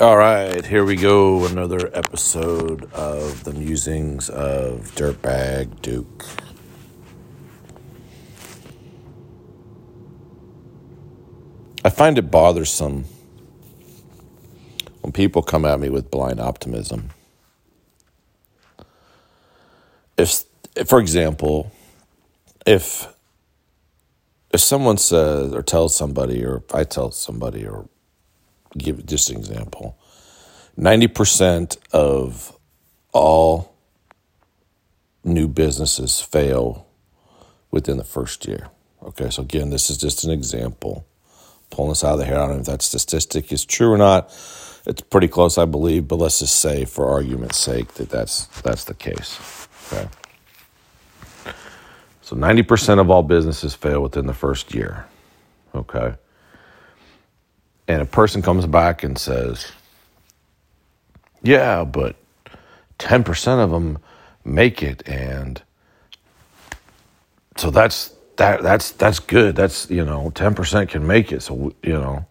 [0.00, 1.44] All right, here we go.
[1.44, 6.24] Another episode of the musings of Dirtbag Duke.
[11.84, 13.06] I find it bothersome
[15.00, 17.10] when people come at me with blind optimism.
[20.16, 20.44] If,
[20.86, 21.72] for example,
[22.64, 23.08] if
[24.52, 27.88] if someone says or tells somebody, or I tell somebody, or
[28.76, 29.98] give just an example,
[30.76, 32.56] ninety percent of
[33.12, 33.74] all
[35.24, 36.86] new businesses fail
[37.70, 38.68] within the first year.
[39.02, 41.06] Okay, so again, this is just an example.
[41.70, 42.38] Pulling this out of the hair.
[42.40, 44.28] I don't know if that statistic is true or not.
[44.86, 48.84] It's pretty close, I believe, but let's just say, for argument's sake, that that's that's
[48.84, 49.68] the case.
[49.92, 50.08] Okay.
[52.22, 55.06] So 90% of all businesses fail within the first year.
[55.74, 56.14] Okay.
[57.88, 59.72] And a person comes back and says,
[61.42, 62.16] yeah, but
[62.98, 63.98] 10% of them
[64.44, 65.02] make it.
[65.08, 65.62] And
[67.56, 69.56] so that's, that, that's, that's good.
[69.56, 71.42] That's, you know, 10% can make it.
[71.42, 72.26] So, you know,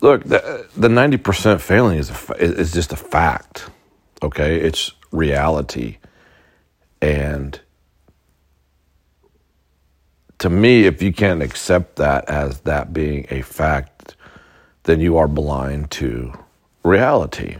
[0.00, 3.70] look, the, the 90% failing is, a, is just a fact.
[4.22, 4.60] Okay.
[4.60, 5.96] It's reality.
[7.00, 7.58] And,
[10.38, 14.16] to me, if you can't accept that as that being a fact,
[14.84, 16.32] then you are blind to
[16.84, 17.56] reality.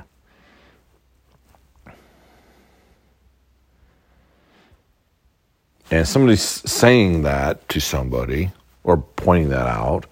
[5.91, 8.51] And somebody's saying that to somebody
[8.85, 10.07] or pointing that out,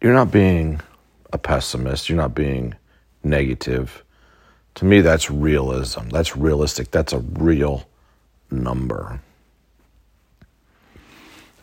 [0.00, 0.80] you're not being
[1.32, 2.74] a pessimist, you're not being
[3.22, 4.02] negative.
[4.76, 6.08] To me, that's realism.
[6.08, 6.90] That's realistic.
[6.90, 7.88] That's a real
[8.50, 9.20] number.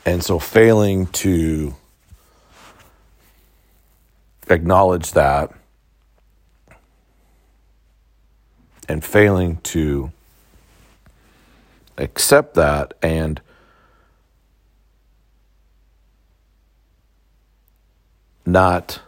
[0.06, 1.76] And so failing to
[4.50, 5.52] acknowledge that
[8.90, 10.12] and failing to
[11.98, 13.40] accept that and
[18.46, 19.00] not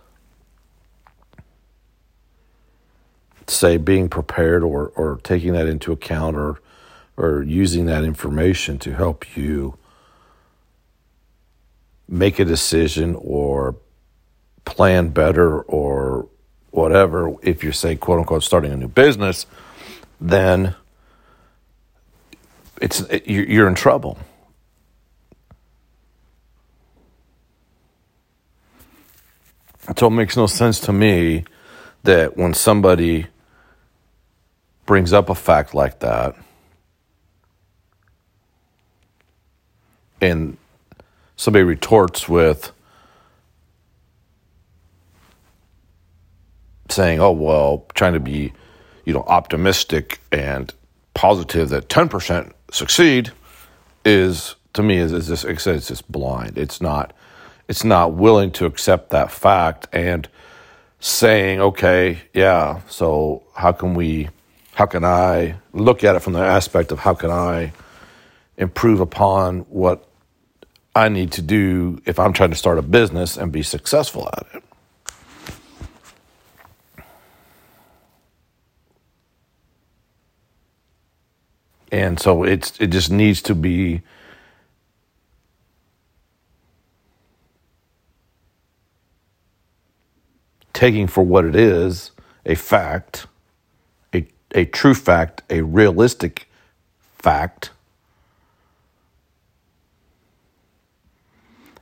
[3.47, 6.59] say being prepared or, or taking that into account or
[7.17, 9.77] or using that information to help you
[12.07, 13.75] make a decision or
[14.63, 16.27] plan better or
[16.71, 19.45] whatever, if you're say quote unquote starting a new business,
[20.19, 20.75] then
[22.81, 24.17] it's you're in trouble.
[29.97, 31.45] So it makes no sense to me
[32.03, 33.27] that when somebody
[34.85, 36.35] brings up a fact like that,
[40.19, 40.57] and
[41.45, 42.71] somebody retorts with
[46.89, 48.51] saying, "Oh well," trying to be,
[49.05, 50.73] you know, optimistic and
[51.13, 53.31] positive that ten percent succeed
[54.03, 56.57] is to me is, is just it's just blind.
[56.57, 57.13] It's not
[57.67, 60.27] it's not willing to accept that fact and
[60.99, 64.29] saying, "Okay, yeah, so how can we
[64.73, 67.71] how can I look at it from the aspect of how can I
[68.57, 70.09] improve upon what
[70.95, 74.47] I need to do if I'm trying to start a business and be successful at
[74.55, 74.63] it.
[81.91, 84.01] And so it's it just needs to be
[90.73, 92.11] taking for what it is,
[92.45, 93.27] a fact,
[94.13, 96.49] a a true fact, a realistic
[97.17, 97.71] fact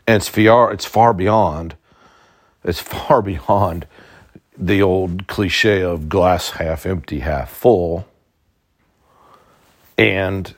[0.07, 1.75] and it's far it's far beyond
[2.63, 3.87] it's far beyond
[4.57, 8.07] the old cliche of glass half empty half full.
[9.97, 10.53] And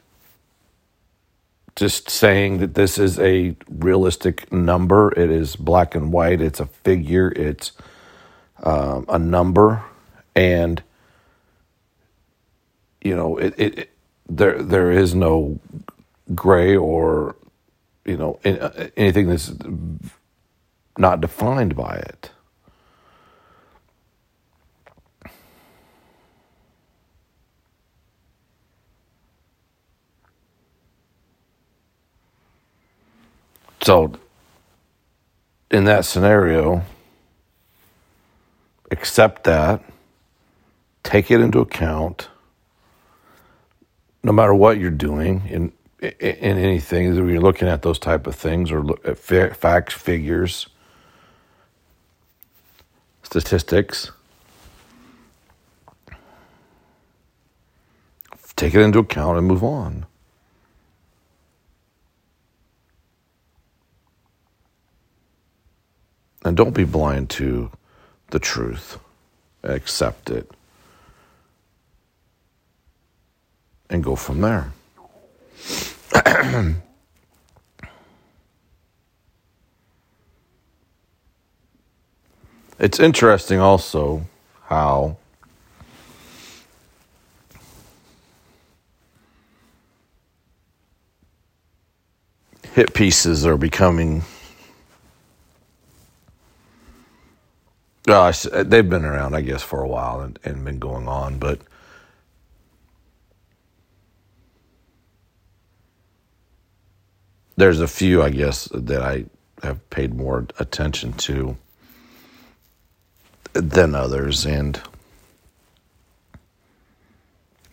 [1.76, 6.66] just saying that this is a realistic number it is black and white it's a
[6.66, 7.74] figure it's
[8.64, 9.84] um, a number.
[10.36, 10.82] And
[13.02, 13.90] you know it, it, it
[14.28, 15.60] there there is no
[16.34, 17.36] gray or
[18.06, 18.40] you know,
[18.96, 19.54] anything that's
[20.98, 22.32] not defined by it.
[33.82, 34.14] So,
[35.70, 36.82] in that scenario,
[38.90, 39.84] accept that,
[41.04, 42.30] take it into account,
[44.24, 48.36] no matter what you're doing, in in anything that you're looking at those type of
[48.36, 48.84] things or
[49.16, 50.68] facts, figures,
[53.24, 54.12] statistics.
[58.56, 60.06] Take it into account and move on.
[66.46, 67.72] And don't be blind to
[68.30, 69.00] the truth.
[69.64, 70.52] Accept it.
[73.90, 74.72] And go from there.
[82.80, 84.26] it's interesting also
[84.66, 85.18] how
[92.74, 94.24] hit pieces are becoming
[98.48, 101.60] Uh, they've been around, I guess, for a while and, and been going on, but
[107.58, 109.26] there's a few, I guess, that I
[109.64, 111.58] have paid more attention to
[113.54, 114.82] than others, and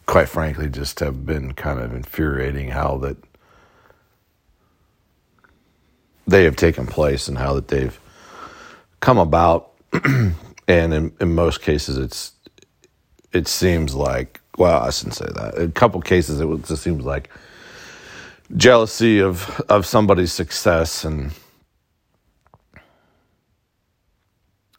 [0.07, 3.17] quite frankly, just have been kind of infuriating how that
[6.27, 7.99] they have taken place and how that they've
[9.01, 9.73] come about
[10.05, 10.35] and
[10.69, 12.33] in, in most cases, it's
[13.33, 15.55] it seems like well, I shouldn't say that.
[15.55, 17.31] In a couple cases, it just seems like
[18.57, 21.33] jealousy of of somebody's success, and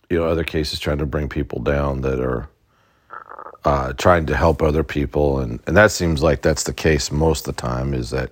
[0.10, 2.50] you know, other cases trying to bring people down that are
[3.66, 7.48] uh, trying to help other people, and and that seems like that's the case most
[7.48, 7.94] of the time.
[7.94, 8.32] Is that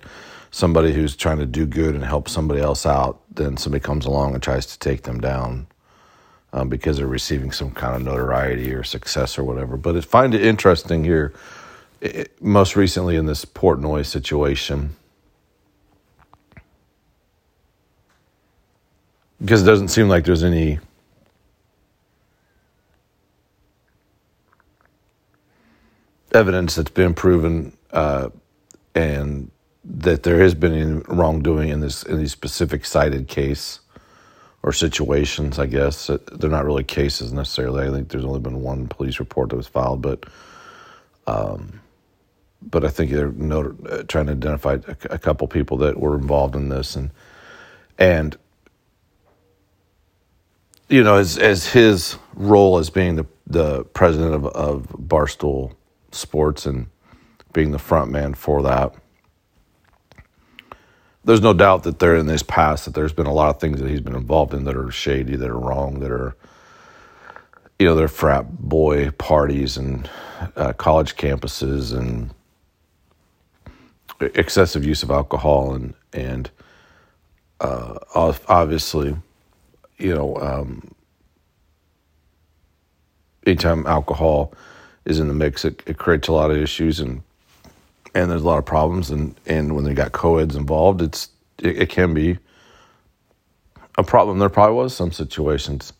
[0.50, 4.34] somebody who's trying to do good and help somebody else out, then somebody comes along
[4.34, 5.66] and tries to take them down
[6.52, 9.76] um, because they're receiving some kind of notoriety or success or whatever.
[9.76, 11.32] But I find it interesting here,
[12.00, 14.94] it, most recently in this Portnoy situation,
[19.42, 20.78] because it doesn't seem like there's any.
[26.32, 28.30] Evidence that's been proven, uh,
[28.94, 29.50] and
[29.84, 33.80] that there has been wrongdoing in this in these specific cited case
[34.62, 36.06] or situations, I guess.
[36.06, 37.86] They're not really cases necessarily.
[37.86, 40.24] I think there's only been one police report that was filed, but
[41.26, 41.80] um,
[42.62, 46.56] but I think they're not, trying to identify a, a, couple people that were involved
[46.56, 47.10] in this, and
[47.98, 48.36] and
[50.92, 55.74] you know, as as his role as being the the president of, of Barstool
[56.12, 56.86] Sports and
[57.52, 58.94] being the front man for that
[61.24, 63.80] there's no doubt that there in this past that there's been a lot of things
[63.80, 66.36] that he's been involved in that are shady, that are wrong, that are
[67.78, 70.08] you know, they're frat boy parties and
[70.56, 72.32] uh, college campuses and
[74.20, 76.50] excessive use of alcohol and and
[77.60, 79.16] uh, obviously,
[79.98, 80.90] you know, um,
[83.46, 84.52] anytime alcohol
[85.04, 87.22] is in the mix, it, it creates a lot of issues and
[88.14, 89.10] and there's a lot of problems.
[89.10, 92.38] And, and when they got co-eds involved, it's it, it can be
[93.96, 94.38] a problem.
[94.38, 95.92] There probably was some situations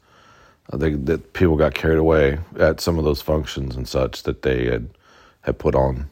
[0.73, 4.43] uh, they, that people got carried away at some of those functions and such that
[4.43, 4.89] they had
[5.43, 6.09] had put on.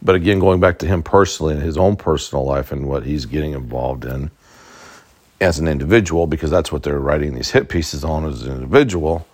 [0.00, 3.24] But again, going back to him personally and his own personal life and what he's
[3.24, 4.30] getting involved in
[5.42, 9.26] as an individual, because that's what they're writing these hit pieces on as an individual.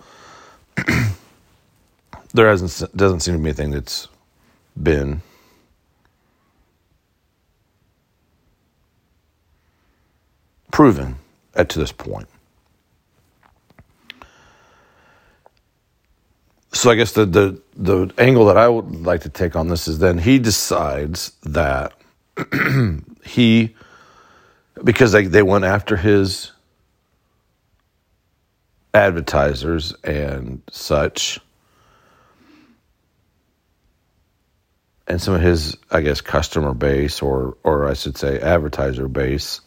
[2.33, 4.07] there hasn't doesn't seem to be anything that's
[4.81, 5.21] been
[10.71, 11.17] proven
[11.55, 12.27] at to this point.
[16.73, 19.87] So I guess the, the the angle that I would like to take on this
[19.87, 21.93] is then he decides that
[23.25, 23.75] he
[24.83, 26.51] because they, they went after his
[28.93, 31.39] advertisers and such.
[35.07, 39.61] And some of his, I guess, customer base, or or I should say, advertiser base,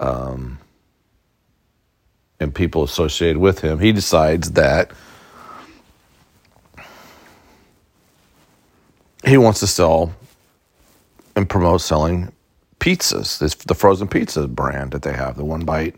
[0.00, 0.58] um,
[2.40, 4.90] and people associated with him, he decides that
[9.24, 10.12] he wants to sell
[11.36, 12.32] and promote selling
[12.86, 13.38] pizzas.
[13.38, 15.96] This the frozen pizza brand that they have, the one bite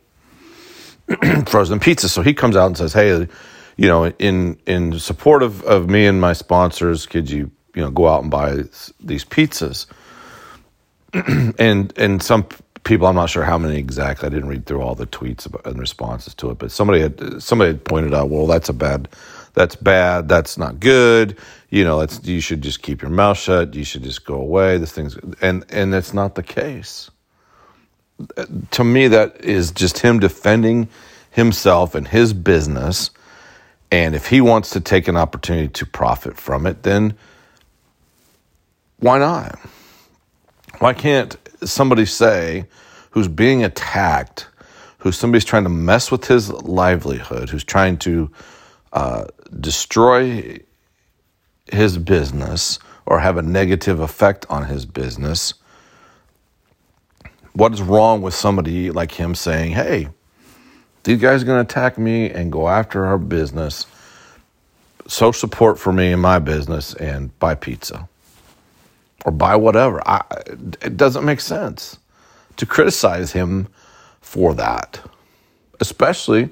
[1.47, 2.09] frozen pizza.
[2.09, 3.29] So he comes out and says, "Hey,
[3.77, 7.91] you know, in in support of, of me and my sponsors, could you you know
[7.91, 8.57] go out and buy
[9.01, 9.87] these pizzas
[11.59, 12.47] and and some
[12.85, 15.79] people i'm not sure how many exactly i didn't read through all the tweets and
[15.79, 19.09] responses to it but somebody had somebody had pointed out well that's a bad
[19.59, 21.37] that's bad that's not good
[21.71, 24.79] you know that's you should just keep your mouth shut you should just go away
[24.79, 27.11] this thing's and and that's not the case
[28.73, 30.89] to me that is just him defending
[31.31, 33.11] himself and his business.
[33.91, 37.15] And if he wants to take an opportunity to profit from it, then
[38.99, 39.59] why not?
[40.81, 42.67] Why can't somebody say
[43.13, 44.49] who's being attacked,
[44.99, 48.31] who somebody's trying to mess with his livelihood, who's trying to
[48.93, 49.27] uh,
[49.61, 50.59] destroy
[51.71, 55.55] his business or have a negative effect on his business?
[57.53, 60.09] What is wrong with somebody like him saying, hey,
[61.05, 63.87] these guys are going to attack me and go after our business?
[65.09, 68.09] Show support for me and my business and buy pizza
[69.25, 70.07] or buy whatever.
[70.07, 70.23] I,
[70.83, 71.99] it doesn't make sense
[72.57, 73.69] to criticize him
[74.21, 75.01] for that,
[75.81, 76.51] especially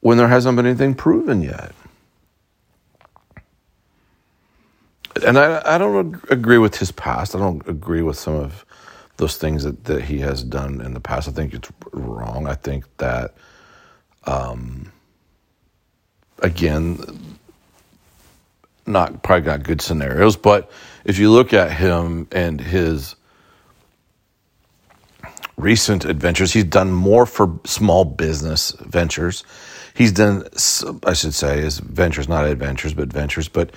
[0.00, 1.72] when there hasn't been anything proven yet.
[5.26, 7.34] And I, I don't agree with his past.
[7.34, 8.64] I don't agree with some of
[9.16, 11.28] those things that, that he has done in the past.
[11.28, 12.46] I think it's wrong.
[12.46, 13.34] I think that,
[14.24, 14.92] um,
[16.38, 16.98] again,
[18.86, 20.70] not probably not good scenarios, but
[21.04, 23.16] if you look at him and his
[25.60, 29.44] recent adventures, he's done more for small business ventures.
[29.94, 30.44] He's done,
[31.04, 33.70] I should say, his ventures, not adventures, but ventures, but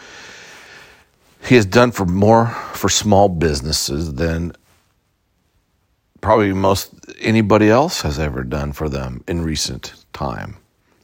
[1.46, 4.54] he has done for more for small businesses than
[6.22, 10.56] probably most anybody else has ever done for them in recent time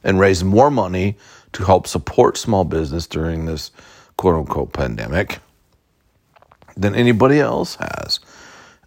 [0.02, 1.16] and raised more money
[1.52, 3.70] to help support small business during this
[4.16, 5.40] quote unquote pandemic
[6.76, 8.20] than anybody else has.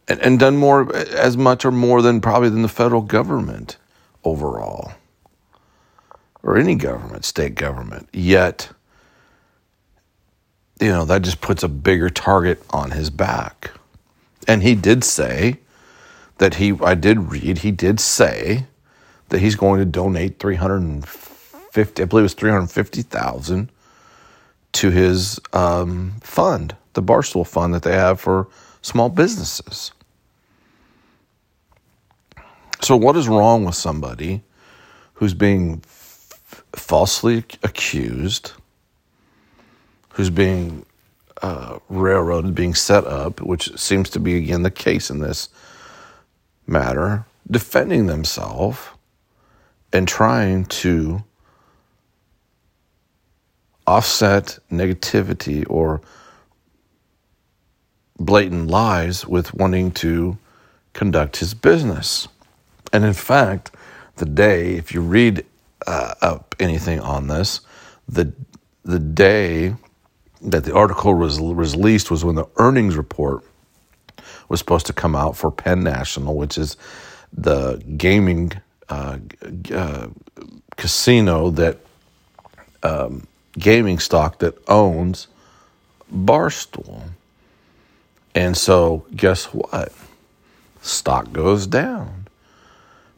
[0.07, 3.77] And, and done more, as much or more than probably than the federal government
[4.23, 4.91] overall,
[6.41, 8.09] or any government, state government.
[8.11, 8.69] Yet,
[10.81, 13.71] you know, that just puts a bigger target on his back.
[14.47, 15.59] And he did say
[16.39, 18.65] that he, I did read, he did say
[19.29, 23.71] that he's going to donate 350, I believe it was 350,000
[24.73, 28.47] to his um, fund, the Barstool Fund that they have for
[28.83, 29.91] small businesses.
[32.81, 34.43] So, what is wrong with somebody
[35.15, 38.51] who's being f- falsely accused,
[40.09, 40.85] who's being
[41.41, 45.49] uh, railroaded, being set up, which seems to be again the case in this
[46.67, 48.79] matter, defending themselves
[49.93, 51.23] and trying to
[53.87, 56.01] offset negativity or
[58.19, 60.37] blatant lies with wanting to
[60.93, 62.27] conduct his business.
[62.91, 63.71] And in fact,
[64.17, 65.45] the day, if you read
[65.87, 67.61] uh, up anything on this,
[68.07, 68.33] the
[68.85, 69.73] the day
[70.41, 73.43] that the article was released was when the earnings report
[74.49, 76.75] was supposed to come out for Penn National, which is
[77.31, 78.51] the gaming
[78.89, 79.17] uh,
[79.73, 80.07] uh,
[80.75, 81.79] casino that
[82.83, 83.25] um,
[83.57, 85.27] gaming stock that owns
[86.13, 87.01] Barstool.
[88.35, 89.91] And so, guess what?
[90.81, 92.27] Stock goes down.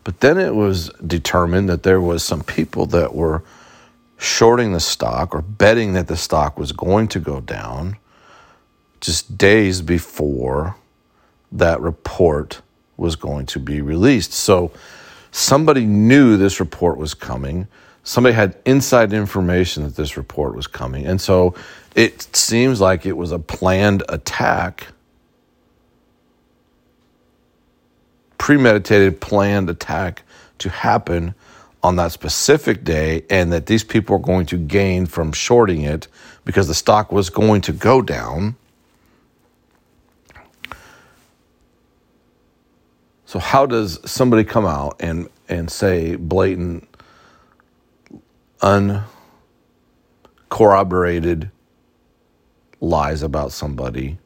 [0.03, 3.43] But then it was determined that there was some people that were
[4.17, 7.97] shorting the stock or betting that the stock was going to go down
[9.01, 10.75] just days before
[11.51, 12.61] that report
[12.97, 14.31] was going to be released.
[14.31, 14.71] So
[15.31, 17.67] somebody knew this report was coming
[18.05, 21.05] somebody had inside information that this report was coming.
[21.05, 21.55] And so
[21.95, 24.87] it seems like it was a planned attack,
[28.45, 30.21] premeditated, planned attack
[30.59, 31.33] to happen
[31.81, 36.07] on that specific day, and that these people are going to gain from shorting it
[36.43, 38.55] because the stock was going to go down.
[43.25, 46.87] So, how does somebody come out and, and say blatant
[48.61, 51.49] uncorroborated
[52.79, 54.19] lies about somebody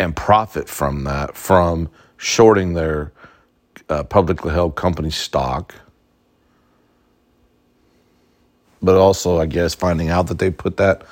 [0.00, 3.12] and profit from that, from shorting their
[3.88, 5.74] uh, publicly held company stock.
[8.82, 11.02] But also, I guess, finding out that they put that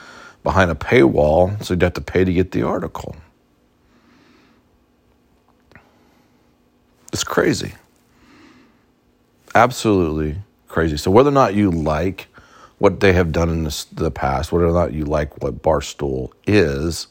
[0.43, 3.15] behind a paywall, so you'd have to pay to get the article.
[7.13, 7.75] It's crazy
[9.59, 10.37] absolutely
[10.69, 10.97] crazy.
[10.97, 12.29] So whether or not you like
[12.79, 16.31] what they have done in this, the past, whether or not you like what Barstool
[16.47, 17.09] is,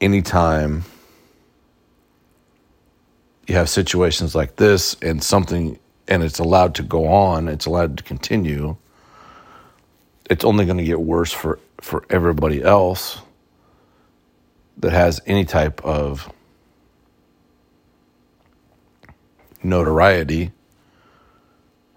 [0.00, 0.84] anytime
[3.46, 7.96] you have situations like this and something and it's allowed to go on, it's allowed
[7.98, 8.76] to continue,
[10.30, 13.20] it's only going to get worse for, for everybody else
[14.78, 16.32] that has any type of
[19.62, 20.52] notoriety,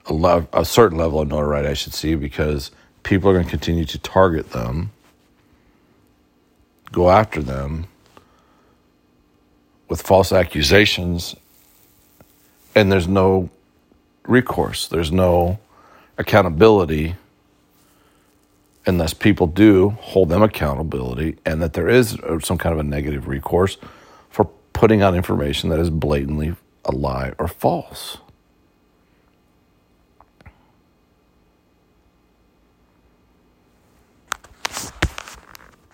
[0.08, 2.72] a, a certain level of notoriety, I should see, because
[3.04, 4.92] people are going to continue to target them,
[6.92, 7.88] go after them
[9.92, 11.36] with false accusations,
[12.74, 13.50] and there's no
[14.26, 15.60] recourse, there's no
[16.18, 17.18] accountability
[18.86, 22.84] unless people do hold them accountability and that there is uh, some kind of a
[22.84, 23.78] negative recourse
[24.30, 26.56] for putting out information that is blatantly
[26.86, 28.18] a lie or false.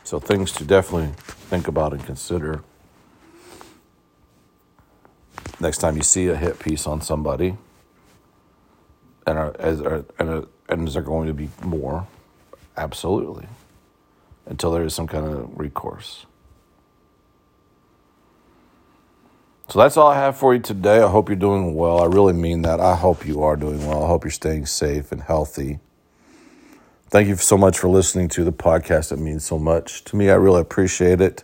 [0.04, 1.14] So, things to definitely
[1.50, 2.62] think about and consider
[5.60, 7.58] next time you see a hit piece on somebody.
[9.26, 12.08] And, are, as, are, and, are, and is there going to be more?
[12.78, 13.48] Absolutely.
[14.46, 16.26] Until there is some kind of recourse.
[19.70, 21.02] So that's all I have for you today.
[21.02, 22.02] I hope you're doing well.
[22.02, 22.80] I really mean that.
[22.80, 24.04] I hope you are doing well.
[24.04, 25.80] I hope you're staying safe and healthy.
[27.10, 29.12] Thank you so much for listening to the podcast.
[29.12, 30.30] It means so much to me.
[30.30, 31.44] I really appreciate it.